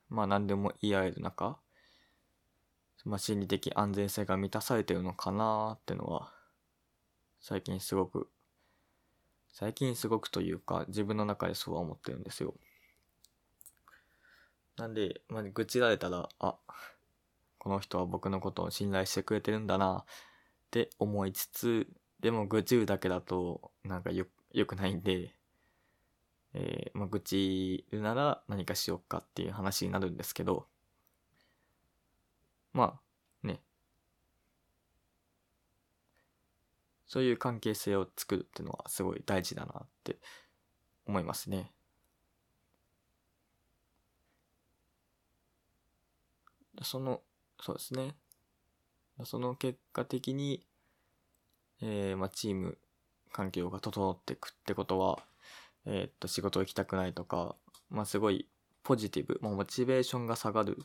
[0.09, 1.59] まあ何でも言い合える中、
[3.05, 6.33] まあ心理的安全性が満たされてるのかなってのは、
[7.41, 8.29] 最近すごく、
[9.53, 12.55] 最近すごくというか自分の中でそうは思ってるんですよ。
[14.79, 16.57] なんで、まあ、愚痴られたら、あ、
[17.59, 20.05] この人は僕のことを信頼してくれてるんだなっ
[20.71, 21.89] て思いつつ、
[22.21, 25.35] でも愚痴るだけだとなんかよよくないんで、
[26.55, 30.67] えー、まあ、愚痴るなら何かしようかっていう話になるんですけど、
[32.73, 33.01] ま
[33.43, 33.61] あね、
[37.07, 40.19] そういう関係性を作るっていうのはすごい大事だなって
[41.07, 41.73] 思いますね。
[46.85, 47.23] その、
[47.61, 48.15] そうですね。
[49.25, 50.65] その結果的に、
[51.83, 52.79] えー、まあ、チーム
[53.33, 55.19] 環境が整っていくってことは、
[55.87, 57.57] えー、っと、仕事行きたくないとか、
[57.91, 58.47] まあ、すごい
[58.83, 60.79] ポジティブ、まあ、モチベーションが下がる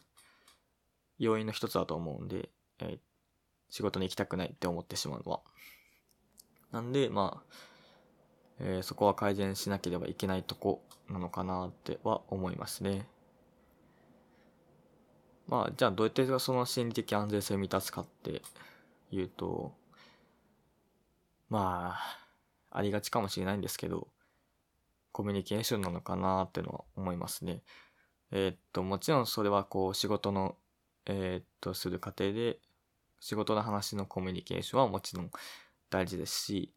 [1.20, 3.00] 要因の一つだと思うんで、えー、
[3.70, 5.42] 仕事に行きたくないって思ってしまうのは。
[6.72, 7.54] なんで、まあ、
[8.60, 13.08] えー、そこは改善しなければいけないとこなのかなっては思いますね。
[15.48, 18.42] まあ、じゃあどうやってその心理的安全性を満たすかって
[19.12, 19.74] いうと、
[21.50, 24.08] まあ、ありがちかもしれないんですけど、
[25.12, 27.62] コミュニケーションなのかなってのは思いますね。
[28.32, 30.56] えー、っと、もちろんそれはこう仕事の、
[31.06, 32.58] えー、っと、する過程で、
[33.20, 35.32] 仕事の話のコミュニケーションはもちろん
[35.90, 36.74] 大事ですし、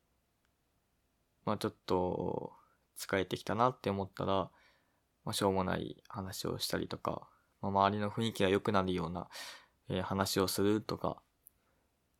[1.46, 2.52] まあちょっと
[2.98, 4.50] 疲れてきたなって思ったら、
[5.24, 7.26] まあしょうもない話をしたりとか、
[7.70, 9.28] まあ、周りの雰囲気が良くなるような、
[9.88, 11.22] えー、話をするとか、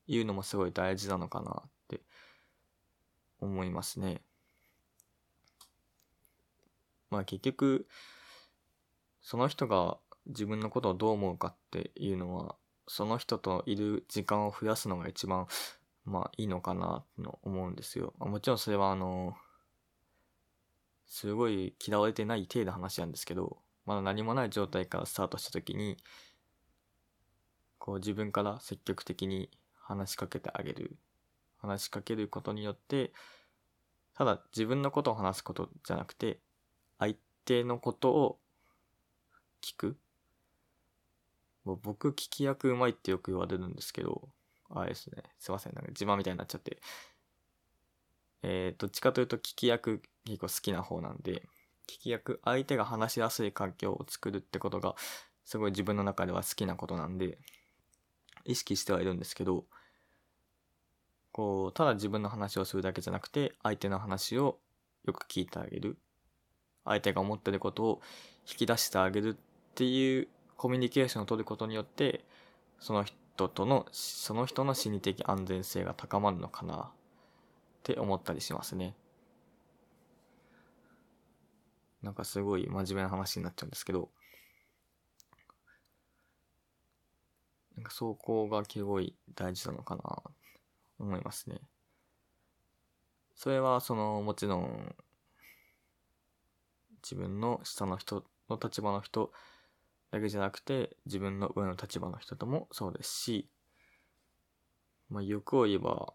[0.07, 2.01] いうのもすごい大事なのかなって
[3.41, 4.23] 思いますね。
[7.11, 7.87] まあ結局、
[9.21, 12.57] その人が自分のことをどう思うかっていうのは、
[12.89, 15.47] その人といる時間を増やすのが一番、
[16.05, 18.15] まあいいのかなと思うんですよ。
[18.19, 19.37] もちろんそれはあの、
[21.07, 25.97] すごい嫌われてない体の話なんですけど、まだ何もない状態からスタートした時に、
[27.79, 29.49] こう自分から積極的に
[29.81, 30.97] 話しかけてあげる。
[31.59, 33.13] 話しかけることによって、
[34.15, 36.41] ただ自分のことを話すことじゃなくて、
[36.99, 38.39] 相手のことを
[39.63, 39.97] 聞く。
[41.65, 44.29] もう僕聞き役うまいってよく言われるんですけど、
[44.71, 45.23] あれですね。
[45.39, 45.75] すいません。
[45.75, 46.81] なんか自慢みたいになっちゃって。
[48.43, 51.43] えー、どっちかというと聞き役結構好きな方なんで、
[51.87, 54.95] 聞き役、相手が話しやすい環境を作るってことが、
[55.45, 57.39] すごい自分の中では好きなことなんで、
[58.45, 59.65] 意識してはいるんですけど、
[61.33, 64.59] こう、ただ自分の話をするだけじゃなくて、相手の話を
[65.05, 65.99] よく聞いてあげる。
[66.85, 68.01] 相手が思ってることを
[68.49, 69.37] 引き出してあげるっ
[69.75, 72.25] ていうコミュニケーションを取ることによって、
[72.81, 76.91] その人との、その人の心理的安全性が高まるのかなっ
[77.83, 78.95] て思ったりしますね。
[82.03, 84.11] なんかすごい真面目な話になっちゃうんですけど、
[87.77, 90.23] なんか走行がすごい大事なのかな、
[90.99, 91.61] 思いますね。
[93.35, 94.97] それは、その、もちろん、
[97.03, 99.31] 自分の下の人の立場の人
[100.11, 103.49] だけじゃなくて、自分の上の立場の人ともそうですし、
[105.11, 106.15] まあ、欲を言えば、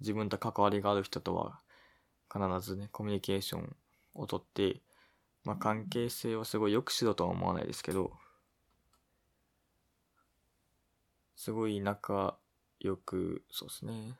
[0.00, 1.60] 自分と関わりがある人とは、
[2.32, 3.76] 必ずね、コミュニケーション
[4.14, 4.80] をとって、
[5.44, 8.12] まあ、関係性をすごい良くしろとは思わないですけど、
[11.36, 12.38] すごい仲
[12.80, 14.16] 良く、そうですね。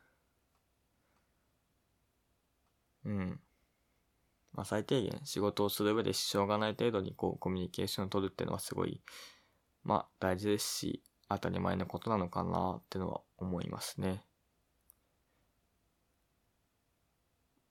[3.04, 3.40] うん。
[4.52, 9.00] まあ、最低限仕事をする上で支障がない程度にこうコミュニケーションを取るっていうのはすごい、
[9.84, 14.24] まあ大事ですし、当たり前のことなのかなってのは思いますね。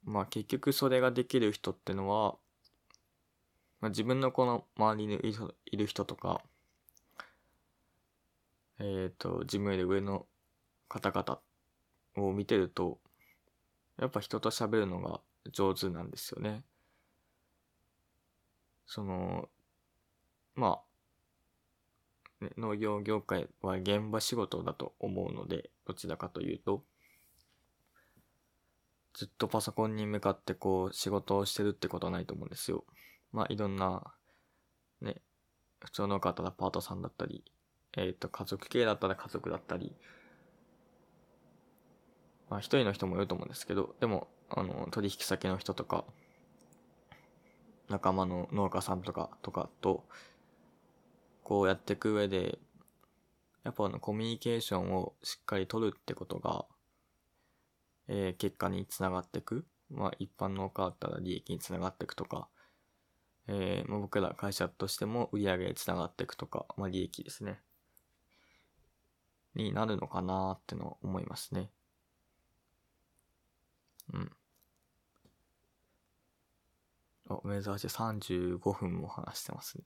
[0.03, 2.35] まあ結局それができる人ってのは、
[3.83, 5.19] まあ、自分のこの周りに
[5.65, 6.41] いる人とか、
[8.79, 10.25] えっ、ー、と、自分より上の
[10.87, 11.41] 方々
[12.15, 12.97] を見てると、
[13.99, 15.19] やっぱ人と喋るのが
[15.51, 16.63] 上手なんですよね。
[18.85, 19.49] その、
[20.55, 20.79] ま
[22.39, 26.85] あ、ね、農業業界は現場仕事だと思うので、どちらかというと、
[29.13, 32.85] ずっとパソコンに向かってこう仕事をしてるってことはないと思うんですよ。
[33.33, 34.03] まあ、いろんな、
[35.01, 35.21] ね、
[35.83, 37.43] 普通の方だったらパートさんだったり、
[37.97, 39.93] えっ、ー、と、家族系だったら家族だったり、
[42.49, 46.05] まあ、一人の人もいると思うんですけど、でも、あの、取引先の人とか、
[47.89, 50.05] 仲間の農家さんとか、とかと、
[51.43, 52.59] こうやっていく上で、
[53.63, 56.65] やっぱあの、コミュニケーションをしっかり取るってことが、
[58.07, 59.65] えー、結果につながっていく。
[59.89, 62.47] まあ、一般農家だったら利益につながっていくとか、
[63.47, 67.59] えー、まあ、僕ら会社としても売り上げにつながっていくとか、まあ、利益ですね。
[69.55, 71.69] になるのかなっての思いますね。
[74.13, 74.31] うん。
[77.29, 77.87] あ、珍しい。
[77.87, 79.83] 35分も話してますね。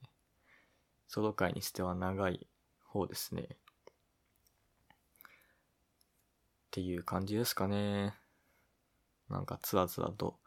[1.08, 2.48] ソロ回にしては長い
[2.86, 3.42] 方ですね。
[3.42, 3.56] っ
[6.72, 8.14] ていう感じですかね。
[9.30, 10.38] なんかつらつらと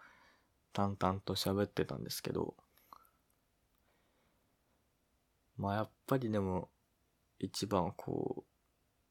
[0.73, 2.55] 淡々と喋ってたんですけど。
[5.61, 6.71] まあやっぱりでも
[7.39, 8.45] 一番こ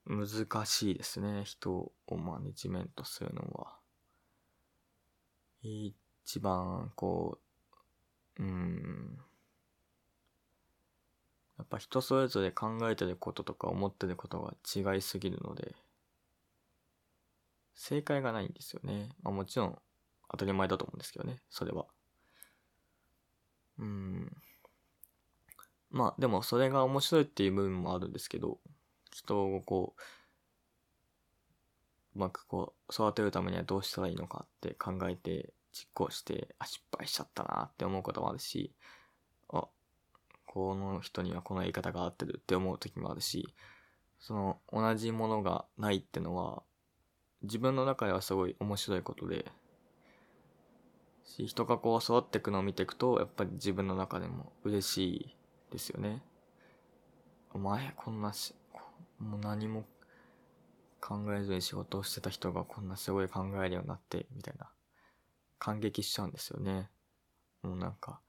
[0.07, 1.43] う難しいですね。
[1.45, 3.77] 人をマネジメントするのは。
[5.61, 7.39] 一番こ
[8.39, 9.19] う、うん。
[11.59, 14.55] やっぱ人それぞれ考えてることとか思ってることが
[14.93, 15.75] 違いすぎるので、
[17.75, 19.09] 正解がないんですよね。
[19.21, 19.77] まあもちろん
[20.31, 21.85] 当たり前だと思うんですけどね、それは。
[23.77, 24.35] うん。
[25.91, 28.59] まあでもそれが面白いっていう部分もあるんですけど、
[29.11, 30.01] 人をこう、
[32.15, 38.73] うまくこう育てるためにはどうしたらいいのかって考えて実行して、あ、失敗しちゃったなって思うこともあるし、
[39.49, 39.67] あ、
[40.45, 43.53] この人にはこの言い方が合ってるって思う時もあるし、
[44.19, 46.61] その同じものがないってのは
[47.43, 49.45] 自分の中ではすごい面白いことで、
[51.23, 55.35] し人がこう育っていくのを見ていくと、やっぱり自分の中でも嬉しい
[55.71, 56.21] ですよね。
[57.53, 58.53] お前、こんなし、
[59.19, 59.85] もう何も
[61.01, 64.69] 考えずに仕事をしてた人がこんなすごい考えるようになって、みたいな。
[65.59, 66.89] 感激しちゃうんですよね。
[67.61, 68.21] もうなんか、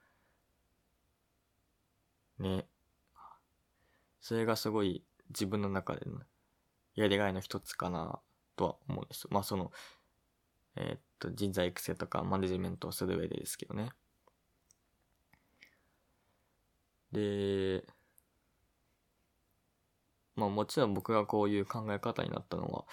[2.39, 2.67] ね。
[4.21, 6.19] それがすごい自分の中での
[6.95, 8.19] やりがいの一つかな
[8.57, 9.27] とは思うんです。
[9.31, 9.71] まあその、
[10.77, 13.91] えー、っと、人材育成とかマネジメントをする上でですけどね。
[17.13, 17.85] で、
[20.37, 22.85] まあもちろん僕がこういう考え方になったのは、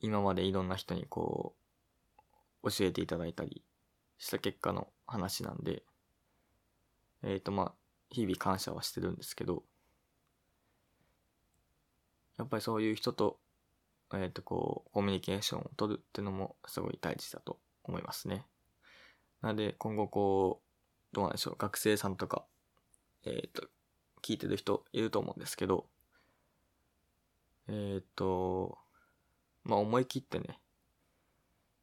[0.00, 1.54] 今までいろんな人にこ
[2.62, 3.62] う、教えていただいたり
[4.18, 5.82] した結果の話なんで、
[7.22, 7.72] えっ、ー、とまあ、
[8.10, 9.62] 日々感謝はしてるんですけど、
[12.38, 13.38] やっぱりそういう人と、
[14.12, 18.44] えっ、ー、とこう、コミュニケーションを取るっていうのもすごい大事だと思いますね。
[19.40, 22.44] なので今後こう、どうなんでしょう、学生さんとか、
[23.26, 23.68] えっ、ー、と、
[24.22, 25.86] 聞いてる人いると思うんですけど、
[27.68, 28.78] えっ、ー、と、
[29.64, 30.60] まあ思い切ってね、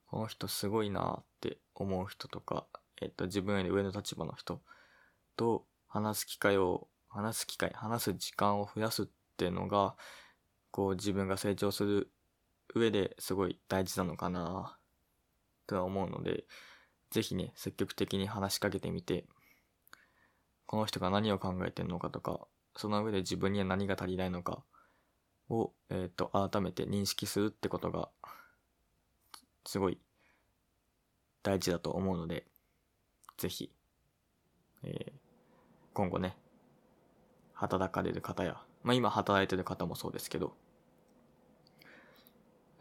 [0.07, 2.65] この人すごいなって思う人とか、
[3.01, 4.61] えっ、ー、と、自分より上の立場の人
[5.35, 9.05] と話す機会を、話す機会、話す時間を増やすっ
[9.37, 9.95] ていうのが、
[10.71, 12.09] こう自分が成長する
[12.73, 14.75] 上ですごい大事なのかな
[15.67, 16.45] とは思うので、
[17.11, 19.25] ぜひね、積極的に話しかけてみて、
[20.65, 24.63] この人が何を考えてるのかとか、その上で自分には何が足りないのか
[25.49, 28.09] を、えっ、ー、と、改めて認識するってことが、
[29.65, 29.97] すごい
[31.43, 32.45] 大事だと思うので、
[33.37, 33.71] ぜひ、
[34.83, 35.11] えー、
[35.93, 36.35] 今後ね、
[37.53, 40.55] 働かれる方や、まあ今働いてる方もそうですけど、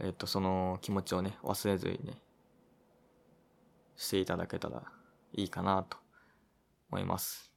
[0.00, 2.18] えっ、ー、と、その気持ちをね、忘れずにね、
[3.96, 4.82] していただけたら
[5.34, 5.96] いいかなと
[6.90, 7.51] 思います。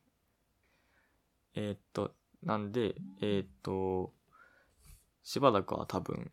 [1.55, 4.13] えっ、と、なんで、えっ、と、
[5.23, 6.31] しばらくは多分、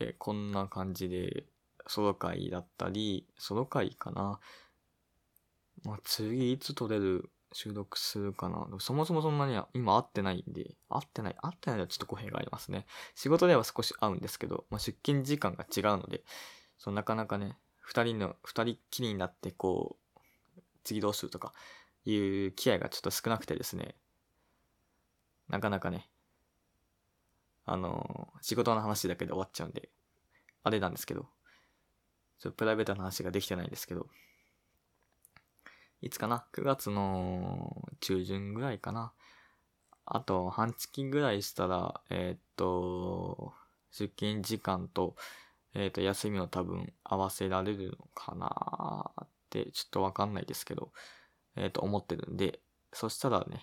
[0.00, 1.46] えー、こんな感じで、
[1.88, 4.40] ソロ会だったり、ソロ会かな。
[5.84, 8.66] まあ、次いつ撮れる、収録するかな。
[8.80, 12.86] そもそもそんなには今会ってないんで、会ってない、会ってないのはちょっと語弊がありますね。
[13.14, 16.24] 仕事では少し会うんですけど、まあ、出勤時間が違うので、
[16.76, 21.52] そなかなかね、二人の、二人きりになってこう、次どうするとか
[22.04, 23.94] いう機会がちょっと少なくてですね、
[25.48, 26.08] なかなかね、
[27.64, 29.90] あの、仕事の話だけで終わっちゃうんで、
[30.62, 31.26] あれなんですけど、
[32.38, 34.06] ちょプライベートな話ができてないんですけど、
[36.02, 39.12] いつかな ?9 月の中旬ぐらいかな
[40.04, 43.52] あと、半月ぐらいしたら、えー、っと、
[43.90, 45.16] 出勤時間と、
[45.74, 50.92] えー、っと、休みを多分合わせられるのかなって、ちょっとわかんないですけど、
[51.56, 52.60] えー、っと、思ってるんで、
[52.92, 53.62] そしたらね、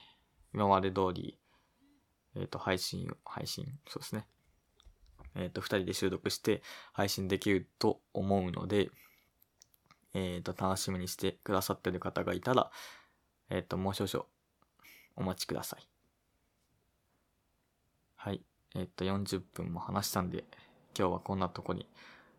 [0.54, 1.40] 今まで通り、
[2.36, 4.26] えっ、ー、と、配信を、配信、そうですね。
[5.36, 6.62] えっ、ー、と、二人で収録して
[6.94, 8.90] 配信できると思うので、
[10.14, 12.72] えっ、ー、と、楽しみにしてくださってる方がいたら、
[13.50, 14.26] えっ、と、もう少々
[15.16, 15.88] お待ちください。
[18.16, 18.42] はい。
[18.76, 20.46] えっ、と、40分も話したんで、
[20.98, 21.88] 今日はこんなとこに、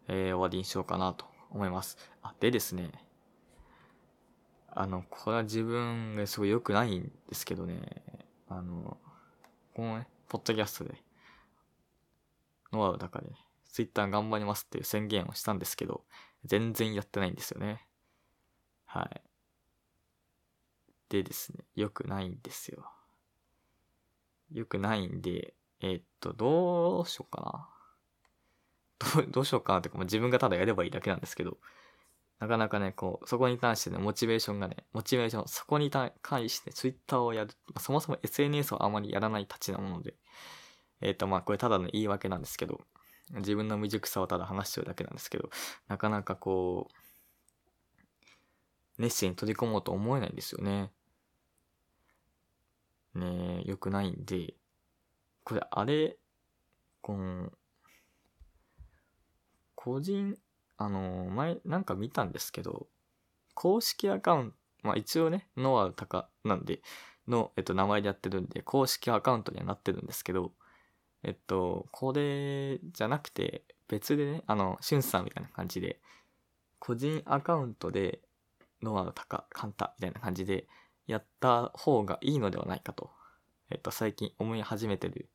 [0.06, 1.96] え終わりにしようかなと思います。
[2.22, 2.92] あ、でですね、
[4.76, 8.02] あの、これは自分がすごい良くないんですけどね、
[8.48, 8.96] あの、
[9.74, 10.94] このね、ポッドキャストで、
[12.72, 13.26] ノアの中で、
[13.72, 16.04] ツイッター頑張りますっていう宣言をしたんですけど、
[16.44, 17.84] 全然やってないんですよね。
[18.84, 19.22] はい。
[21.08, 22.88] でですね、良くないんですよ。
[24.52, 27.68] 良くないんで、えー、っと、どうしようかな。
[29.16, 31.58] どう、どうしようかなってか、自分がただやればいいだけなんですけど、
[32.40, 36.12] なかなかね、こう、そこに対してね、モチベーションがね、モチベーション、そこに対
[36.48, 40.14] して Twitter をやる、そもそも SNS をあまりやらないたちなもので、
[41.00, 42.80] えっ、ー、と、まあ、これただの言い訳なんですけど、
[43.36, 45.48] 自分の未熟さをただ話してるだけなんですけど、
[45.88, 46.94] なかなかこう、
[48.98, 50.90] 熱心に取り込もうと思えないんですよね。
[53.14, 54.54] ねえ、良くないんで、
[55.44, 56.18] これ、あれ、
[57.00, 57.52] この、
[59.74, 60.36] 個人、
[60.76, 62.88] あの、前、なんか見たんですけど、
[63.54, 66.82] 公式アカウント、まあ一応ね、ノアタカなんで、
[67.28, 70.52] の、えっと、名前でやってるんで、公式アカウントにはなってるんですけど、
[71.22, 76.00] えっと、これじゃなくて、別でね、あの、しゅんさんみたいな感じで、
[76.78, 78.20] 個人アカウントで、
[78.82, 80.68] ノアタカ、カンタみたいな感じで、
[81.06, 83.10] やった方がいいのではないかと、
[83.70, 85.30] えっと、最近思い始めてる、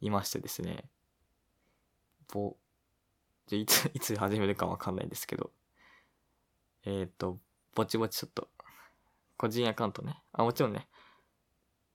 [0.00, 0.88] いましてですね。
[2.32, 2.56] ぼ、
[3.46, 5.50] じゃ、いつ、いつ始めるかわかんないですけど、
[6.86, 7.38] えっ、と、
[7.74, 8.48] ぼちぼちちょっと、
[9.36, 10.22] 個人アカウントね。
[10.32, 10.88] あ、もちろんね、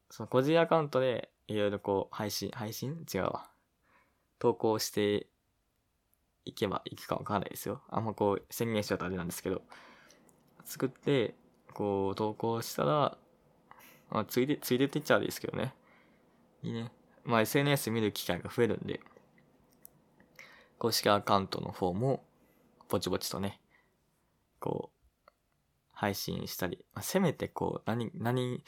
[0.10, 3.06] その個人アカウントで、いろいろこう、配信、配信？
[3.12, 3.50] 違うわ。
[4.38, 5.28] 投稿して
[6.46, 7.82] いけばいくかわかんないですよ。
[7.90, 9.62] あんまこう、宣言しちゃうとあれなんですけど、
[10.66, 11.36] 作って、
[11.74, 13.18] こう、投稿したら、
[14.10, 15.74] まあ、ついで、ついでって言っちゃうんですけどね。
[16.64, 16.92] いいね。
[17.24, 19.00] まあ、SNS 見る機会が増えるんで、
[20.80, 22.24] 公式アカウントの方も、
[22.88, 23.60] ぼちぼちとね、
[24.60, 24.92] こ
[25.28, 25.30] う、
[25.92, 28.64] 配信したり、まあ、せめてこう、何、何、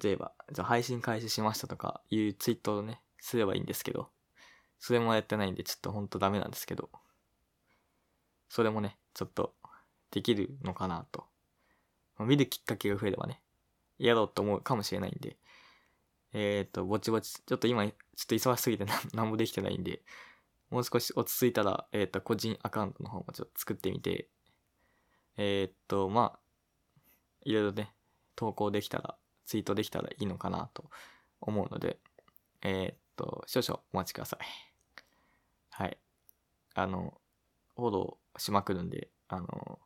[0.00, 4.10] 例えば、じゃ配信開始しましたとかいうツイートをね、すればいいんですけど、
[4.78, 6.90] それもやってないんで、ちょっとほんとダメなんですけど、
[8.50, 9.54] それもね、ちょっと、
[10.10, 11.24] できるのかなと。
[12.20, 13.40] 見るきっかけが増えればね、
[13.98, 15.38] やろうと思うかもしれないんで、
[16.34, 17.94] えっ、ー、と、ぼちぼち、ちょっと今、ちょっ
[18.26, 18.84] と忙しすぎて
[19.14, 20.02] 何もできてないんで、
[20.70, 24.28] もう少し落ち着いたら、えっ、ー、と、個人アカウントの方もちょっと作ってみて、
[25.36, 26.38] えっ、と、まあ、
[27.44, 27.92] いろいろね、
[28.34, 30.90] 投稿できたら、ツイートできたらいいのかなと
[31.40, 31.98] 思うので、
[32.62, 34.46] えっと、少々お待ちください。
[35.70, 35.98] はい。
[36.74, 37.20] あの、
[37.76, 39.78] フォローしまくるんで、あの、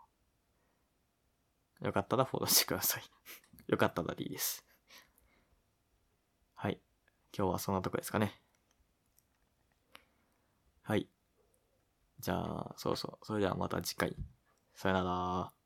[1.82, 3.02] よかったらフォローしてください。
[3.68, 4.64] よかったらでいいです。
[6.54, 6.80] はい。
[7.36, 8.40] 今日はそんなとこですかね。
[10.90, 11.06] はい。
[12.18, 13.24] じゃあ、そうそう。
[13.24, 14.16] それではまた次回。
[14.74, 15.59] さよなら。